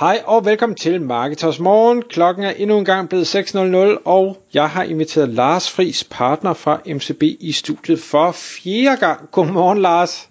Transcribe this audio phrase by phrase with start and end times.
[0.00, 2.02] Hej og velkommen til Marketers Morgen.
[2.02, 6.80] Klokken er endnu en gang blevet 6.00, og jeg har inviteret Lars Friis, partner fra
[6.86, 9.30] MCB, i studiet for fjerde gang.
[9.30, 10.28] Godmorgen, Lars.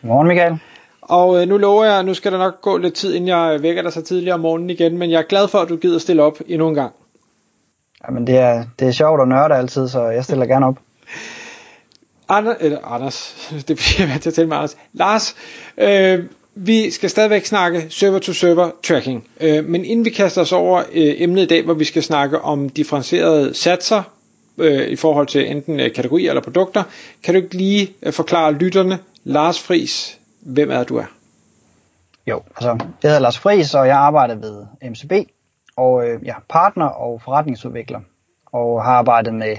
[0.00, 0.58] Godmorgen, Michael.
[1.02, 3.82] Og øh, nu lover jeg, nu skal der nok gå lidt tid, inden jeg vækker
[3.82, 6.22] dig så tidligere om morgenen igen, men jeg er glad for, at du gider stille
[6.22, 6.92] op endnu en gang.
[8.08, 10.78] Jamen, det er, det er sjovt at nørde altid, så jeg stiller gerne op.
[12.28, 14.76] Anders, eller Anders, det bliver jeg til at tælle med Anders.
[14.92, 15.36] Lars,
[15.78, 21.14] øh, vi skal stadigvæk snakke server-to-server tracking, øh, men inden vi kaster os over øh,
[21.16, 24.02] emnet i dag, hvor vi skal snakke om differentierede satser
[24.58, 26.82] øh, i forhold til enten øh, kategorier eller produkter,
[27.22, 31.04] kan du ikke lige øh, forklare lytterne, Lars Fris, hvem er du er?
[32.26, 32.68] Jo, altså
[33.02, 35.12] jeg hedder Lars Fris, og jeg arbejder ved MCB,
[35.76, 38.00] og øh, jeg er partner og forretningsudvikler,
[38.52, 39.56] og har arbejdet med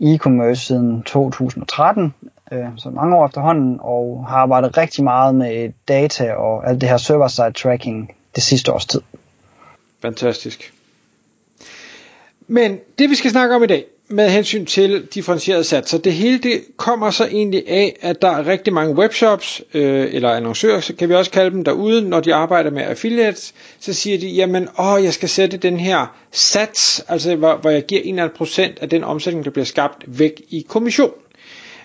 [0.00, 2.14] e-commerce siden 2013,
[2.52, 6.88] øh, så mange år efterhånden, og har arbejdet rigtig meget med data og alt det
[6.88, 9.00] her server-side tracking det sidste års tid.
[10.02, 10.72] Fantastisk.
[12.46, 16.38] Men det vi skal snakke om i dag, med hensyn til differentieret satser, det hele
[16.38, 20.94] det kommer så egentlig af, at der er rigtig mange webshops, øh, eller annoncører, så
[20.94, 24.68] kan vi også kalde dem derude, når de arbejder med affiliates, så siger de, jamen,
[24.78, 29.04] åh, jeg skal sætte den her sats, altså hvor, hvor jeg giver 1% af den
[29.04, 31.10] omsætning, der bliver skabt væk i kommission.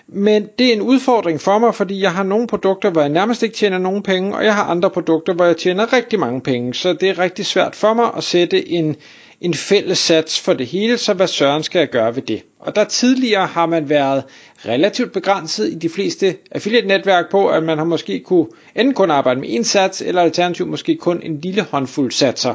[0.08, 3.42] Men det er en udfordring for mig, fordi jeg har nogle produkter, hvor jeg nærmest
[3.42, 6.74] ikke tjener nogen penge, og jeg har andre produkter, hvor jeg tjener rigtig mange penge.
[6.74, 8.96] Så det er rigtig svært for mig at sætte en,
[9.40, 12.42] en fælles sats for det hele, så hvad søren skal jeg gøre ved det?
[12.58, 14.24] Og der tidligere har man været
[14.66, 19.40] relativt begrænset i de fleste affiliate-netværk på, at man har måske kunne enten kun arbejde
[19.40, 22.54] med en sats, eller alternativt måske kun en lille håndfuld satser.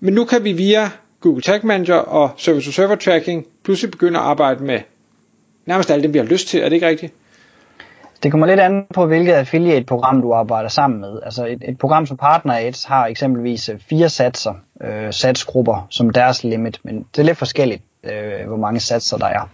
[0.00, 4.64] Men nu kan vi via Google Tag Manager og Service-to-Server Tracking pludselig begynde at arbejde
[4.64, 4.78] med
[5.66, 6.60] nærmest alle dem, vi har lyst til.
[6.60, 7.14] Er det ikke rigtigt?
[8.22, 11.20] Det kommer lidt an på, hvilket affiliate-program du arbejder sammen med.
[11.24, 16.10] Altså et, et program som Partner Ads har eksempelvis øh, fire satser, øh, satsgrupper som
[16.10, 19.48] deres limit, men det er lidt forskelligt, øh, hvor mange satser der er.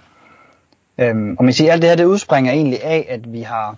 [0.98, 3.76] Øhm, og man siger, alt det her det udspringer egentlig af, at vi har,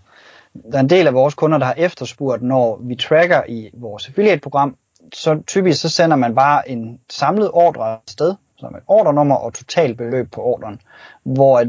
[0.73, 4.09] der er en del af vores kunder, der har efterspurgt, når vi tracker i vores
[4.09, 4.77] affiliate-program,
[5.15, 10.31] så typisk så sender man bare en samlet ordre sted, som et ordernummer og totalbeløb
[10.31, 10.81] på ordren.
[11.23, 11.69] Hvor, at,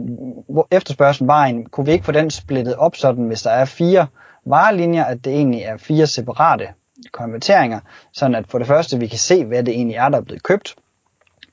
[0.49, 3.65] hvor efterspørgselen var en, kunne vi ikke få den splittet op sådan, hvis der er
[3.65, 4.07] fire
[4.45, 6.67] varelinjer, at det egentlig er fire separate
[7.11, 7.79] konverteringer,
[8.13, 10.43] sådan at for det første vi kan se, hvad det egentlig er, der er blevet
[10.43, 10.75] købt,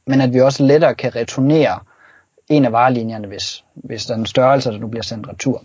[0.07, 1.79] men at vi også lettere kan returnere
[2.49, 5.63] en af varelinjerne, hvis, hvis der er en størrelse, der nu bliver sendt retur.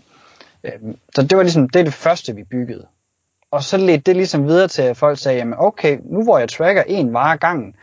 [0.64, 2.86] Øhm, så det var ligesom det, er det første, vi byggede.
[3.50, 6.48] Og så ledte det ligesom videre til, at folk sagde, jamen okay, nu hvor jeg
[6.48, 7.74] tracker en vare gangen,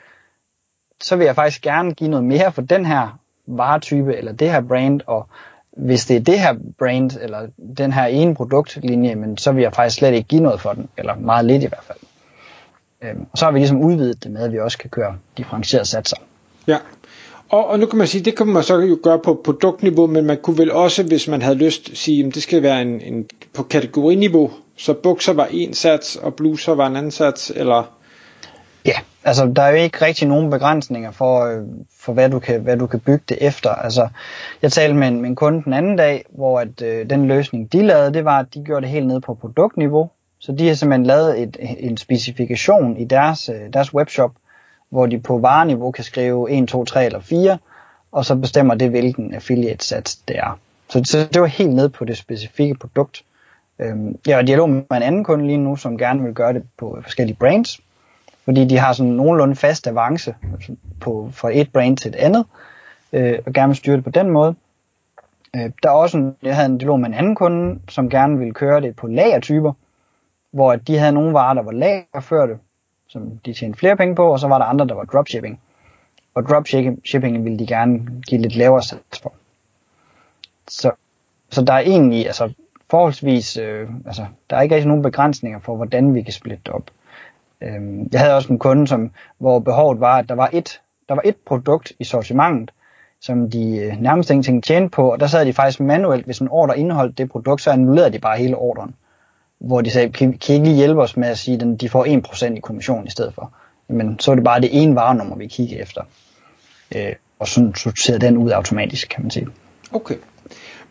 [1.06, 4.62] så vil jeg faktisk gerne give noget mere for den her varetype eller det her
[4.62, 5.28] brand, og
[5.78, 9.74] hvis det er det her brand eller den her ene produktlinje, men så vil jeg
[9.74, 11.98] faktisk slet ikke give noget for den, eller meget lidt i hvert fald.
[13.02, 15.88] Øhm, og så har vi ligesom udvidet det med, at vi også kan køre differentierede
[15.88, 16.18] satser.
[16.68, 16.78] Ja,
[17.50, 20.26] og, og nu kan man sige, det kan man så jo gøre på produktniveau, men
[20.26, 23.30] man kunne vel også, hvis man havde lyst, sige, at det skal være en, en
[23.54, 27.96] på kategoriniveau, så bukser var en sats, og bluser var en anden sats, eller
[28.86, 31.64] Ja, altså der er jo ikke rigtig nogen begrænsninger for, øh,
[32.00, 33.70] for hvad, du kan, hvad du kan bygge det efter.
[33.70, 34.08] Altså,
[34.62, 37.74] jeg talte med en, med en kunde den anden dag, hvor at, øh, den løsning,
[37.74, 40.10] de lavede, det var, at de gjorde det helt ned på produktniveau.
[40.40, 44.32] Så de har simpelthen lavet et, en specifikation i deres, øh, deres webshop,
[44.90, 47.58] hvor de på vareniveau kan skrive 1, 2, 3 eller 4,
[48.12, 50.60] og så bestemmer det, hvilken affiliate sats det er.
[50.90, 53.24] Så, så det var helt ned på det specifikke produkt.
[53.80, 56.54] Øhm, jeg er i dialog med en anden kunde lige nu, som gerne vil gøre
[56.54, 57.80] det på forskellige brands,
[58.46, 62.46] fordi de har sådan nogenlunde fast avance altså på, fra et brand til et andet,
[63.14, 64.56] øh, og gerne vil styre det på den måde.
[65.56, 68.38] Øh, der er også en, jeg havde en dialog med en anden kunde, som gerne
[68.38, 69.74] ville køre det på lagertyper,
[70.52, 72.58] hvor de havde nogle varer, der var lagerførte,
[73.08, 75.60] som de tjente flere penge på, og så var der andre, der var dropshipping.
[76.36, 79.34] Og dropshipping ville de gerne give lidt lavere sats for.
[80.68, 80.92] Så,
[81.50, 82.54] så der er egentlig altså,
[82.90, 86.74] forholdsvis, øh, altså, der er ikke rigtig nogen begrænsninger for, hvordan vi kan splitte det
[86.74, 86.84] op.
[87.62, 91.16] Øhm, jeg havde også en kunde, som, hvor behovet var, at der var et, der
[91.16, 92.72] var et produkt i sortimentet,
[93.22, 96.48] som de øh, nærmest ingenting tjente på, og der sad de faktisk manuelt, hvis en
[96.52, 98.96] ordre indeholdt det produkt, så annullerede de bare hele ordren.
[99.60, 101.90] Hvor de sagde, kan, kan I ikke lige hjælpe os med at sige, at de
[101.90, 102.06] får
[102.52, 103.54] 1% i kommission i stedet for?
[103.90, 106.02] Jamen, så er det bare det ene varenummer, vi kigger efter.
[106.96, 109.48] Øh, og sådan sorterer den ud automatisk, kan man sige.
[109.94, 110.16] Okay.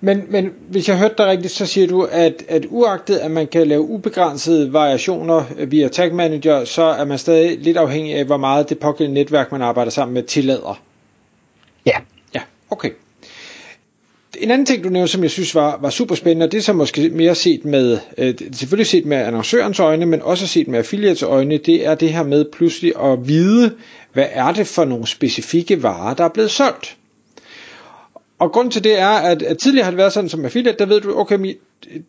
[0.01, 3.47] Men, men hvis jeg hørte dig rigtigt, så siger du, at, at uagtet at man
[3.47, 8.37] kan lave ubegrænsede variationer via Tag Manager, så er man stadig lidt afhængig af, hvor
[8.37, 10.83] meget det pågældende netværk, man arbejder sammen med, tillader.
[11.87, 11.97] Ja.
[12.35, 12.91] Ja, okay.
[14.39, 16.63] En anden ting, du nævnte, som jeg synes var, var super spændende, og det er
[16.63, 20.79] så måske mere set med, øh, selvfølgelig set med annoncørens øjne, men også set med
[20.79, 23.75] affiliates øjne, det er det her med pludselig at vide,
[24.13, 26.97] hvad er det for nogle specifikke varer, der er blevet solgt.
[28.45, 30.87] Og grund til det er, at, at tidligere har det været sådan som affiliate, der
[30.87, 31.57] ved du, okay,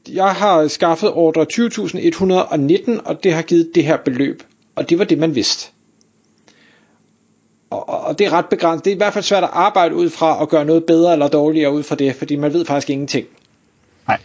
[0.10, 4.44] jeg har skaffet ordre 20.119, og det har givet det her beløb.
[4.76, 5.72] Og det var det, man vidste.
[7.70, 8.86] Og, og det er ret begrænset.
[8.86, 11.28] Det er i hvert fald svært at arbejde ud fra og gøre noget bedre eller
[11.28, 13.28] dårligere ud fra det, fordi man ved faktisk ingenting.
[14.08, 14.20] Nej.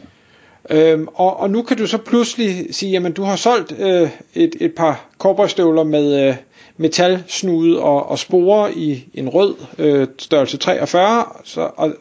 [0.71, 4.57] Øhm, og, og nu kan du så pludselig sige, jamen du har solgt øh, et,
[4.61, 6.37] et par kobberstøvler med øh,
[6.77, 11.95] metalsnude og, og spore i en rød øh, størrelse 43, så, og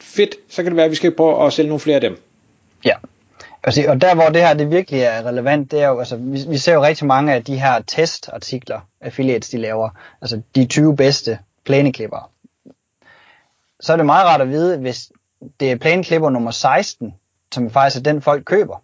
[0.00, 2.18] fedt, så kan det være, at vi skal prøve at sælge nogle flere af dem.
[2.84, 2.94] Ja,
[3.62, 6.40] altså, og der hvor det her det virkelig er relevant, det er jo, altså, vi,
[6.48, 9.90] vi ser jo rigtig mange af de her testartikler, affiliates de laver,
[10.22, 12.30] altså de 20 bedste plæneklipper.
[13.80, 15.12] Så er det meget rart at vide, hvis
[15.60, 17.14] det er plæneklipper nummer 16,
[17.54, 18.82] som faktisk er den folk køber,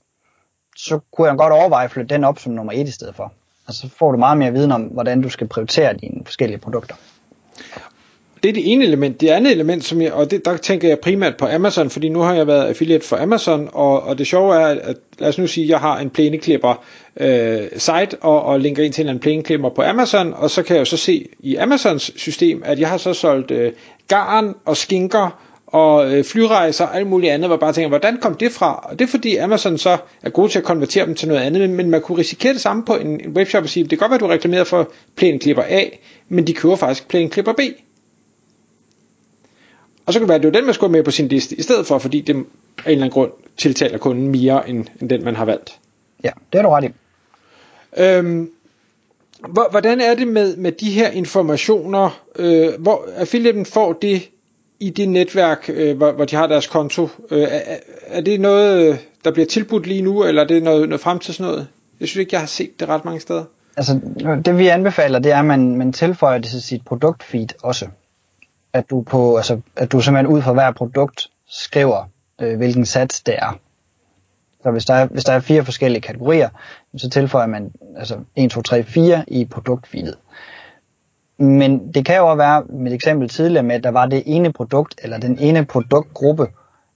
[0.76, 3.32] så kunne jeg godt overveje at flytte den op som nummer 1 i stedet for.
[3.66, 6.94] Og så får du meget mere viden om, hvordan du skal prioritere dine forskellige produkter.
[8.42, 9.20] Det er det ene element.
[9.20, 12.20] Det andet element, som jeg, og det, der tænker jeg primært på Amazon, fordi nu
[12.20, 15.46] har jeg været affiliate for Amazon, og, og det sjove er, at lad os nu
[15.46, 16.84] sige, at jeg har en plæneklipper
[17.16, 20.80] øh, site, og, og linker ind til en plæneklipper på Amazon, og så kan jeg
[20.80, 23.72] jo så se i Amazons system, at jeg har så solgt øh,
[24.08, 25.40] garn og skinker
[25.74, 28.74] og øh, flyrejser og alt muligt andet, hvor bare tænker, hvordan kom det fra?
[28.74, 31.70] Og det er fordi Amazon så er god til at konvertere dem til noget andet,
[31.70, 34.10] men man kunne risikere det samme på en, en webshop og sige, det kan godt
[34.10, 35.84] være, du reklamerer for plæneklipper A,
[36.28, 37.60] men de køber faktisk plæneklipper B.
[40.06, 41.56] Og så kan det være, at det er den, man skulle med på sin liste,
[41.56, 42.44] i stedet for, fordi det af en
[42.86, 45.78] eller anden grund tiltaler kunden mere, end, end den, man har valgt.
[46.24, 46.88] Ja, det er du ret i.
[48.02, 48.50] Øhm,
[49.70, 54.30] hvordan er det med, med de her informationer, øh, hvor affiliaten får det
[54.86, 57.08] i det netværk, øh, hvor, hvor de har deres konto?
[57.30, 57.76] Øh, er,
[58.06, 61.56] er det noget, der bliver tilbudt lige nu, eller er det noget, noget fremtidsnød?
[62.00, 63.44] Jeg synes ikke, jeg har set det ret mange steder.
[63.76, 64.00] Altså,
[64.44, 67.86] det vi anbefaler, det er, at man, man tilføjer det til sit produktfeed også
[68.74, 72.10] at du, på, altså, at du simpelthen ud fra hver produkt skriver,
[72.40, 73.58] øh, hvilken sats det er.
[74.62, 76.48] Så hvis der, er, hvis der er fire forskellige kategorier,
[76.96, 80.18] så tilføjer man altså 1, 2, 3, 4 i produktfeedet.
[81.38, 84.22] Men det kan jo også være, med et eksempel tidligere med, at der var det
[84.26, 86.46] ene produkt, eller den ene produktgruppe,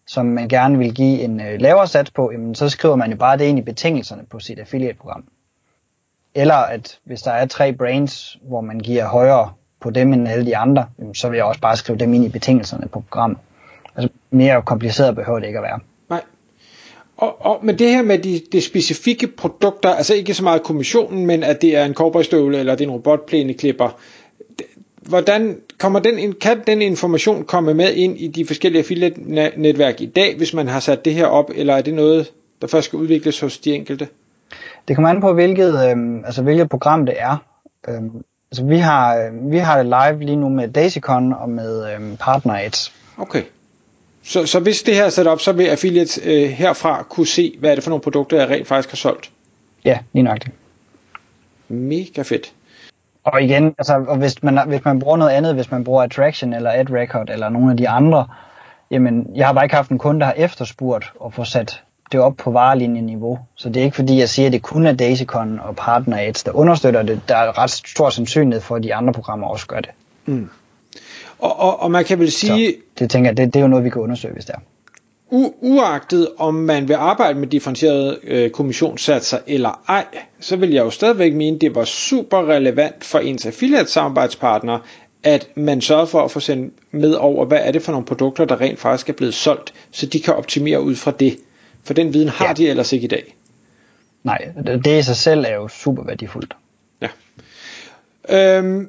[0.06, 3.16] som man gerne vil give en øh, lavere sats på, jamen, så skriver man jo
[3.16, 5.24] bare det ind i betingelserne på sit affiliate-program.
[6.34, 10.46] Eller at hvis der er tre brands, hvor man giver højere på dem end alle
[10.46, 13.38] de andre, så vil jeg også bare skrive dem ind i betingelserne på programmet.
[13.96, 15.80] Altså mere kompliceret behøver det ikke at være.
[16.10, 16.22] Nej.
[17.16, 21.26] Og, og men det her med de, de specifikke produkter, altså ikke så meget kommissionen,
[21.26, 23.98] men at det er en cowboystøvle eller det er en robotplæneklipper,
[25.08, 30.36] hvordan kommer den, kan den information komme med ind i de forskellige affiliate-netværk i dag,
[30.36, 33.40] hvis man har sat det her op, eller er det noget, der først skal udvikles
[33.40, 34.08] hos de enkelte?
[34.88, 37.36] Det kommer an på, hvilket, øh, altså, hvilket program det er.
[37.88, 38.02] Øh,
[38.50, 42.16] Altså, vi har, øh, vi har det live lige nu med DaisyCon og med øhm,
[42.16, 42.92] Partner Ads.
[43.18, 43.42] Okay.
[44.22, 47.56] Så, så hvis det her er sat op, så vil affiliates øh, herfra kunne se,
[47.58, 49.30] hvad er det for nogle produkter, jeg rent faktisk har solgt?
[49.84, 50.54] Ja, lige nøjagtigt.
[51.68, 52.52] Mega fedt.
[53.32, 56.52] Og igen, altså, og hvis, man, hvis man bruger noget andet, hvis man bruger Attraction
[56.52, 58.26] eller AdRecord eller nogle af de andre,
[58.90, 61.82] jamen, jeg har bare ikke haft en kunde, der har efterspurgt at få sat
[62.12, 63.38] det op på varelinjeniveau.
[63.54, 66.44] Så det er ikke fordi, jeg siger, at det kun er DaisyCon og Partner Ads,
[66.44, 67.20] der understøtter det.
[67.28, 69.90] Der er ret stor sandsynlighed for, at de andre programmer også gør det.
[70.26, 70.50] Mm.
[71.38, 72.72] Og, og, og man kan vel sige...
[72.72, 74.58] Så det tænker jeg, det, det er jo noget, vi kan undersøge, hvis det er.
[75.30, 80.06] U- uagtet om man vil arbejde med differentierede øh, kommissionssatser eller ej,
[80.40, 84.78] så vil jeg jo stadigvæk mene, det var super relevant for ens affiliate samarbejdspartner,
[85.22, 88.44] at man sørger for at få sendt med over, hvad er det for nogle produkter,
[88.44, 91.36] der rent faktisk er blevet solgt, så de kan optimere ud fra det.
[91.84, 92.52] For den viden har ja.
[92.52, 93.34] de ellers ikke i dag.
[94.24, 94.48] Nej,
[94.84, 96.56] det i sig selv er jo super værdifuldt.
[97.00, 97.08] Ja.
[98.28, 98.88] Øhm,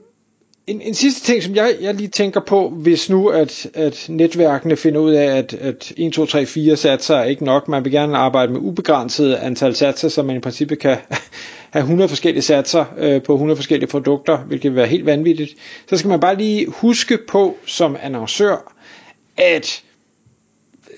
[0.70, 4.76] en, en sidste ting, som jeg, jeg lige tænker på, hvis nu at, at netværkene
[4.76, 7.92] finder ud af, at, at 1, 2, 3, 4 satser er ikke nok, man vil
[7.92, 10.98] gerne arbejde med ubegrænset antal satser, så man i princippet kan
[11.74, 15.56] have 100 forskellige satser øh, på 100 forskellige produkter, hvilket vil være helt vanvittigt,
[15.90, 18.74] så skal man bare lige huske på som annoncør,
[19.38, 19.84] at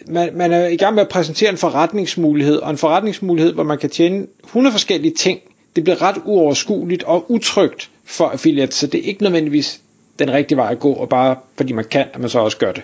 [0.08, 3.78] man, man er i gang med at præsentere en forretningsmulighed, og en forretningsmulighed, hvor man
[3.78, 5.40] kan tjene 100 forskellige ting.
[5.76, 9.82] Det bliver ret uoverskueligt og utrygt for affiliates, så det er ikke nødvendigvis
[10.20, 12.72] den rigtige vej at gå, og bare fordi man kan, at man så også gør
[12.72, 12.84] det.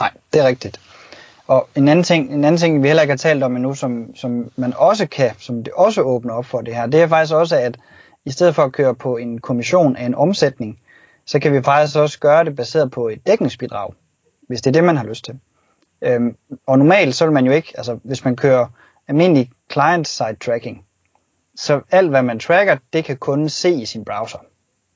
[0.00, 0.80] Nej, det er rigtigt.
[1.46, 4.16] Og en anden ting, en anden ting vi heller ikke har talt om endnu, som,
[4.16, 7.34] som man også kan, som det også åbner op for det her, det er faktisk
[7.34, 7.78] også, at
[8.24, 10.78] i stedet for at køre på en kommission af en omsætning,
[11.26, 13.92] så kan vi faktisk også gøre det baseret på et dækningsbidrag,
[14.48, 15.38] hvis det er det, man har lyst til.
[16.02, 18.66] Øhm, og normalt så vil man jo ikke, altså hvis man kører
[19.08, 20.84] almindelig client-side tracking,
[21.60, 24.38] så alt hvad man tracker, det kan kunden se i sin browser.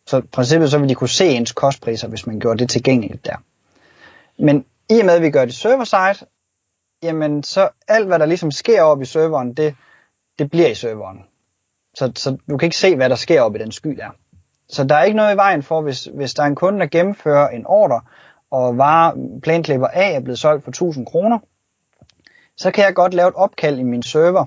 [0.07, 3.25] Så i princippet så vil de kunne se ens kostpriser, hvis man gjorde det tilgængeligt
[3.25, 3.37] der.
[4.39, 6.27] Men i og med at vi gør det server-side,
[7.03, 9.75] jamen så alt hvad der ligesom sker op i serveren, det,
[10.39, 11.25] det bliver i serveren.
[11.95, 14.11] Så, så du kan ikke se, hvad der sker op i den sky der.
[14.69, 16.87] Så der er ikke noget i vejen for, hvis, hvis der er en kunde, der
[16.87, 18.01] gennemfører en ordre,
[18.51, 21.39] og vare planklipper A er blevet solgt for 1000 kroner,
[22.57, 24.47] så kan jeg godt lave et opkald i min server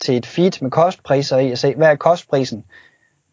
[0.00, 2.64] til et feed med kostpriser i og se, hvad er kostprisen?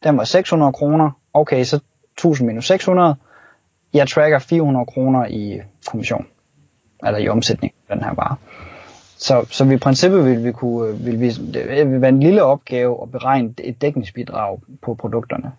[0.03, 1.11] Den var 600 kroner.
[1.33, 1.79] Okay, så
[2.17, 3.15] 1000 minus 600.
[3.93, 6.27] Jeg tracker 400 kroner i kommission,
[7.05, 8.35] eller i omsætning den her vare.
[9.17, 12.19] Så, så vi i princippet vil vi kunne, øh, vil vi, det vil være en
[12.19, 15.51] lille opgave at beregne et dækningsbidrag på produkterne,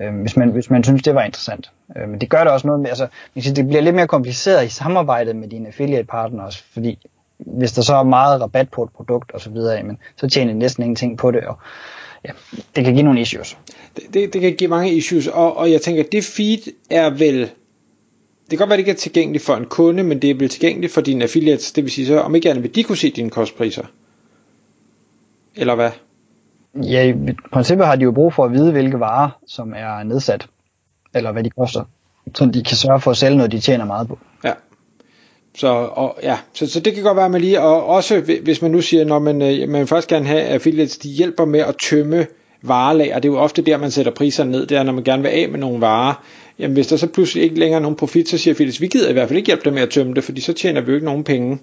[0.00, 1.72] øh, hvis, man, hvis man synes, det var interessant.
[1.96, 4.68] Øh, men det gør det også noget med, altså, det bliver lidt mere kompliceret i
[4.68, 7.08] samarbejdet med dine affiliate partners, fordi
[7.46, 10.82] hvis der så er meget rabat på et produkt osv., så, så tjener de næsten
[10.82, 11.58] ingenting på det, og
[12.24, 12.30] ja,
[12.76, 13.58] det kan give nogle issues.
[13.96, 17.50] Det, det, det kan give mange issues, og, og jeg tænker, det feed er vel
[18.50, 20.48] det kan godt være, det ikke er tilgængeligt for en kunde, men det er vel
[20.48, 23.10] tilgængeligt for dine affiliates, det vil sige så, om ikke andet vil de kunne se
[23.10, 23.82] dine kostpriser?
[25.56, 25.90] Eller hvad?
[26.74, 27.14] Ja, i
[27.52, 30.46] princippet har de jo brug for at vide, hvilke varer, som er nedsat,
[31.14, 31.84] eller hvad de koster,
[32.34, 34.18] så de kan sørge for at sælge noget, de tjener meget på.
[35.54, 38.70] Så, og, ja, så, så det kan godt være med lige, og også hvis man
[38.70, 41.74] nu siger, når man, øh, man vil først gerne have affiliates, de hjælper med at
[41.82, 42.26] tømme
[42.62, 45.22] varelager, det er jo ofte der, man sætter priserne ned, det er, når man gerne
[45.22, 46.24] vil af med nogle varer,
[46.58, 49.10] jamen hvis der så pludselig ikke længere er nogen profit, så siger affiliates, vi gider
[49.10, 50.94] i hvert fald ikke hjælpe dem med at tømme det, fordi så tjener vi jo
[50.94, 51.58] ikke nogen penge.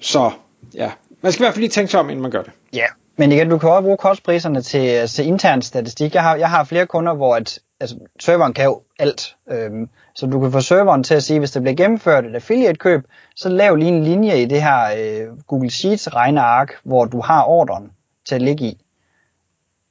[0.00, 0.30] Så
[0.74, 0.90] ja,
[1.22, 2.52] man skal i hvert fald lige tænke sig om, inden man gør det.
[2.74, 2.86] Ja,
[3.16, 6.14] men igen, du kan også bruge kostpriserne til, til intern statistik.
[6.14, 9.36] Jeg har, jeg har flere kunder, hvor at, altså, serveren kan jo alt.
[9.50, 13.06] Øhm, så du kan få serveren til at sige, hvis der bliver gennemført et affiliate-køb,
[13.36, 17.44] så lav lige en linje i det her øh, Google Sheets regneark, hvor du har
[17.44, 17.90] ordren
[18.26, 18.84] til at ligge i.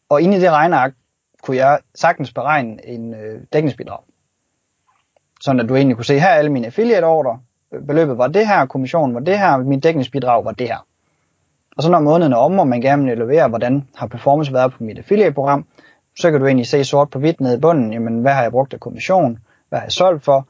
[0.09, 0.93] Og inde i det regneark,
[1.43, 3.99] kunne jeg sagtens beregne en øh, dækningsbidrag.
[5.41, 7.39] Sådan at du egentlig kunne se, her er alle mine affiliate ordre,
[7.73, 10.85] øh, beløbet var det her, kommissionen var det her, min dækningsbidrag var det her.
[11.77, 14.71] Og så når måneden er om, og man gerne vil levere, hvordan har performance været
[14.71, 15.65] på mit affiliate-program,
[16.21, 18.51] så kan du egentlig se sort på hvidt nede i bunden, jamen hvad har jeg
[18.51, 20.47] brugt af kommission, hvad har jeg solgt for,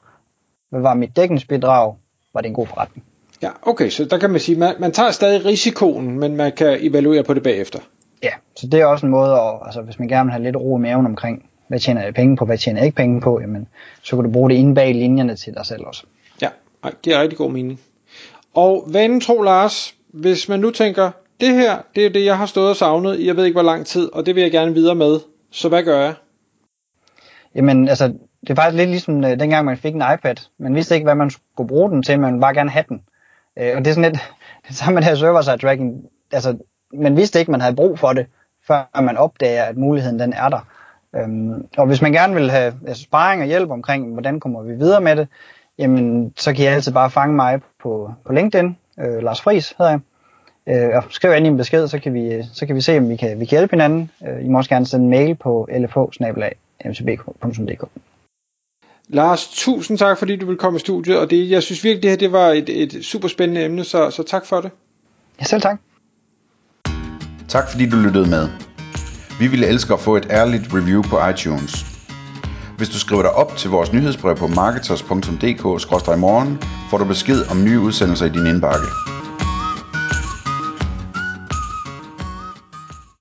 [0.69, 1.95] hvad var mit dækningsbidrag,
[2.33, 3.05] var det en god forretning.
[3.41, 6.77] Ja, okay, så der kan man sige, man, man tager stadig risikoen, men man kan
[6.81, 7.79] evaluere på det bagefter.
[8.23, 10.55] Ja, så det er også en måde, at, altså hvis man gerne vil have lidt
[10.55, 13.39] ro i maven omkring, hvad tjener jeg penge på, hvad tjener jeg ikke penge på,
[13.41, 13.67] jamen,
[14.03, 16.03] så kan du bruge det inde bag linjerne til dig selv også.
[16.41, 16.49] Ja,
[17.05, 17.79] det er rigtig god mening.
[18.53, 21.11] Og vanen tro, Lars, hvis man nu tænker,
[21.41, 23.71] det her, det er det, jeg har stået og savnet i jeg ved ikke hvor
[23.71, 25.19] lang tid, og det vil jeg gerne videre med,
[25.51, 26.13] så hvad gør jeg?
[27.55, 28.07] Jamen, altså,
[28.41, 30.35] det er faktisk lidt ligesom øh, dengang man fik en iPad.
[30.57, 32.85] Man vidste ikke, hvad man skulle bruge den til, men man ville bare gerne have
[32.89, 33.01] den.
[33.57, 34.21] Øh, og det er sådan lidt,
[34.67, 36.05] det samme med det her server-side tracking.
[36.31, 36.57] Altså,
[36.93, 38.25] man vidste ikke, man havde brug for det,
[38.67, 40.67] før man opdager, at muligheden den er der.
[41.15, 44.73] Øhm, og hvis man gerne vil have altså, sparring og hjælp omkring, hvordan kommer vi
[44.73, 45.27] videre med det,
[45.77, 48.77] jamen, så kan I altid bare fange mig på, på LinkedIn.
[48.99, 49.99] Øh, Lars Friis hedder jeg.
[50.67, 53.09] Øh, og skriv ind i en besked, så kan vi, så kan vi se, om
[53.09, 54.11] vi kan, vi kan hjælpe hinanden.
[54.27, 55.97] Øh, I må også gerne sende en mail på lfh
[59.07, 62.09] Lars, tusind tak, fordi du vil komme i studiet, og det, jeg synes virkelig, det
[62.09, 64.71] her det var et, et super spændende emne, så, så tak for det.
[65.39, 65.79] Ja, selv tak.
[67.47, 68.47] Tak fordi du lyttede med.
[69.39, 71.85] Vi ville elske at få et ærligt review på iTunes.
[72.77, 77.79] Hvis du skriver dig op til vores nyhedsbrev på marketers.dk-morgen, får du besked om nye
[77.79, 78.87] udsendelser i din indbakke.